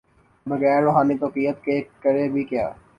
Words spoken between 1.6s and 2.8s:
کے، کرے بھی کیا۔